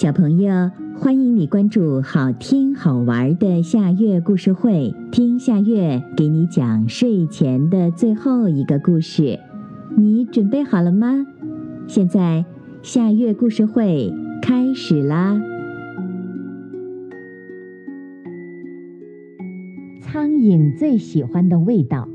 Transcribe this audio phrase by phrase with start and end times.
[0.00, 9.40] 小朋友，欢迎你关注好听好玩的夏月故事会，听夏月给你讲睡前的最后一个故事。
[9.96, 11.26] 你准备好了吗？
[11.88, 12.44] 现在
[12.80, 15.42] 夏月故事会开始啦！
[20.00, 22.08] 苍蝇最喜欢的味道。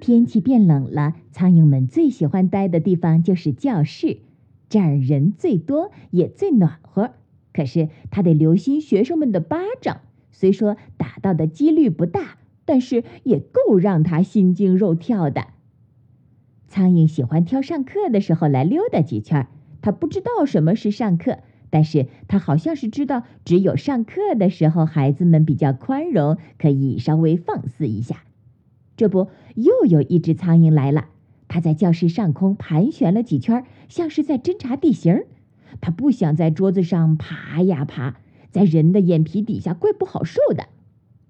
[0.00, 4.18] 天气变冷了，苍蝇们最喜欢待的地方就是教室。
[4.70, 7.10] 这儿人最多，也最暖和。
[7.52, 10.00] 可是他得留心学生们的巴掌，
[10.32, 15.48] 虽说打到的几率不大，但是也够让他心惊肉跳的。
[16.68, 19.48] 苍蝇喜欢挑上课的时候来溜达几圈。
[19.82, 21.38] 他不知道什么是上课，
[21.70, 28.22] 但是他好像是知道，只有上课的时候，孩子们比较宽容，可以稍微放肆一下。
[28.96, 31.08] 这不，又有一只苍蝇来了。
[31.50, 35.24] 他在教室上空盘旋了几圈，像是在侦察地形。
[35.80, 38.18] 他不想在桌子上爬呀爬，
[38.52, 40.68] 在人的眼皮底下怪不好受的。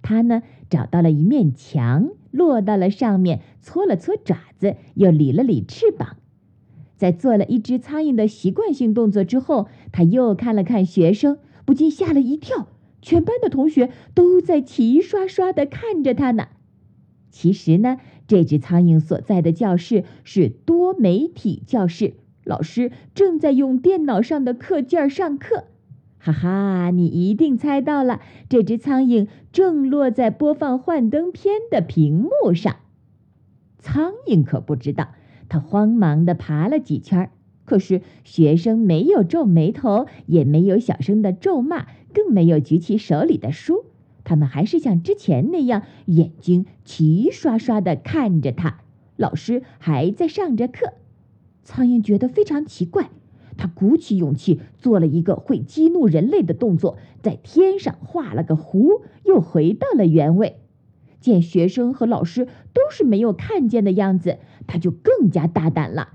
[0.02, 6.18] 他呢，找到了一面墙，落到了上面，搓了搓爪子，又理了理翅膀。
[6.98, 12.68] 在做了一只苍蝇的习惯性动作之后，他又看了看学生，不禁吓了一跳。
[13.00, 16.48] 全班的同学都在齐刷刷地看着他呢。
[17.30, 17.96] 其实呢。
[18.30, 22.14] 这只苍蝇所在的教室是多媒体教室，
[22.44, 25.64] 老师正在用电脑上的课件上课。
[26.16, 32.76] 哈哈，你一定猜到了，这只苍蝇正落在播放幻灯片的屏幕上。
[33.80, 35.08] 苍蝇可不知道，
[35.48, 37.32] 它慌忙地爬了几圈，
[37.64, 43.86] 可是学生没有皱眉头，也没有小声的咒骂，更没有举起手里的书。
[44.30, 48.78] 他们还是像之前那样，眼睛齐刷刷地看着他。
[49.16, 50.92] 老师还在上着课。
[51.64, 53.10] 苍蝇觉得非常奇怪，
[53.56, 60.58] 他鼓起勇气做了一个会激怒人类的动作，在天上画了个弧，又回到了原位。
[61.18, 66.10] 见学生和老师都是没有看见的样子，他就更加大胆了。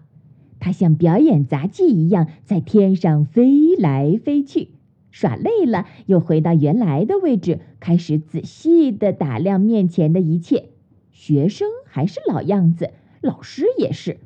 [0.61, 4.69] 他像表演杂技一样，在天上飞来飞去。
[5.15, 10.65] 耍累了，又回到原来的位置，开始仔细地打量面前的一切。
[11.13, 14.17] 学生还是老样子，老师也是。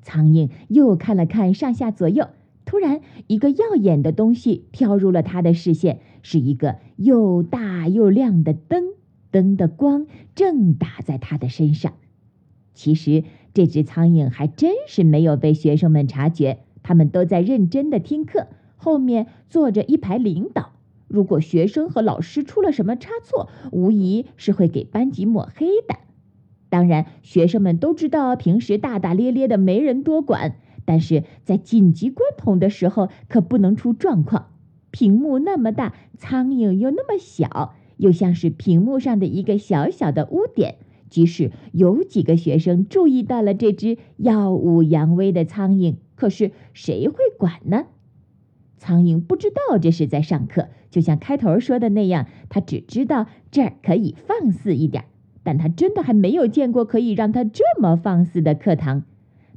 [0.00, 2.28] 苍蝇又看了看上下左右，
[2.64, 8.94] 突然，一个耀眼的东西飘入了他的视线，是一个又大又亮的灯。
[9.30, 11.92] 灯的光正打在他的身上。
[12.72, 13.22] 其实，
[13.52, 18.46] 这只苍蝇还真是没有被学生们察觉，他们都在认真地听课。
[18.78, 20.72] 后面坐着一排领导，
[21.08, 25.96] 如果学生和老师出了什么差错，无疑是会给班级抹黑的。
[26.70, 34.50] 当然，学生们都知道平时大大咧咧的没人多管，但是在紧急关头的时候可不能出状况。
[34.90, 40.76] 屏幕那么大，苍蝇又那么小，又像是屏幕上的一个小小的污点。
[41.10, 47.86] 即使有几个学生注意到了这只耀武扬威的苍蝇，可是谁会管呢？
[48.78, 55.04] 苍蝇不知道这是在上课，就像开头说的那样，他只知道这儿可以放肆一点，
[55.42, 59.02] 但他真的还没有见过可以让他这么放肆的课堂。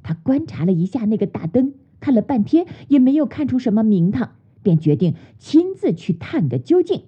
[0.04, 4.32] 他观察了一下那个大灯，看了半天也没有看出什么名堂，
[4.64, 7.04] 便决定亲自去探个究竟。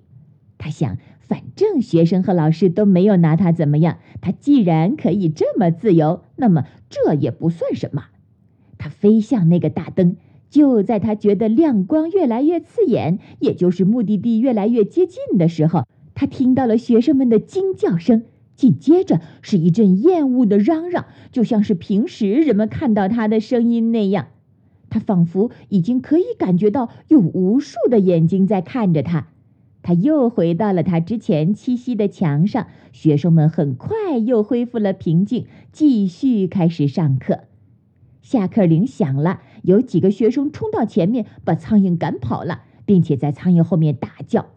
[0.59, 8.06] 他想，反正学生和老师都没有拿他怎么样，他既然可以这么自由，那么这也不算什么。
[8.78, 10.18] 他飞向那个大灯。
[10.53, 18.25] 就在他觉得亮光越来越刺眼，也就是目的地越来越接近的时候，他听到了学生们的惊叫声，
[18.55, 24.27] 紧接着是一阵厌恶的嚷嚷，就像是平时人们看到他的声音那样。
[24.91, 29.29] 他仿佛已经可以感觉到有无数的眼睛在看着他。
[29.81, 37.39] 他又回到了他之前栖息的墙上，学生们很快又恢复了平静，继续开始上课。
[38.21, 44.50] 下课铃响了，有几个学生冲到前面，把苍蝇赶跑了，并且在苍蝇后面大叫：“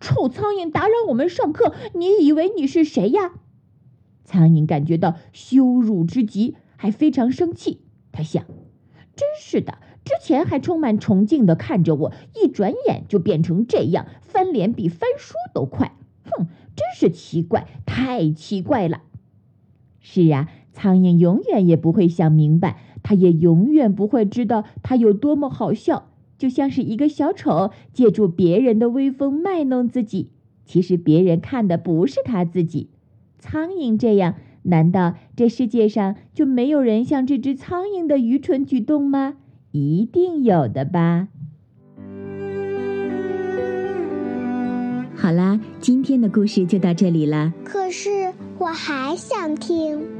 [0.00, 1.74] 臭苍蝇，打扰我们上课！
[1.94, 3.32] 你以为你是谁呀？”
[4.24, 7.80] 苍蝇感觉到羞辱之极，还非常生气。
[8.12, 8.44] 他想
[9.16, 15.96] ：“真是的，之前还充满崇敬的看着我，一转眼就变成这样，翻脸比翻书都快。
[16.24, 16.46] 哼，
[16.76, 19.02] 真是奇怪，太奇怪了。”
[19.98, 22.78] 是啊，苍蝇永远也不会想明白。
[23.10, 30.30] 他也永远不会知道他有多么好笑，就像是一个小丑借助别人的威风卖弄自己。
[30.64, 32.88] 其实别人看的不是他自己。
[33.40, 39.38] 苍蝇这样，难道这世界上就没有人像这只苍蝇的愚蠢举动吗？
[39.72, 41.26] 一定有的吧。
[45.16, 47.52] 好啦，今天的故事就到这里了。
[47.64, 50.19] 可是我还想听。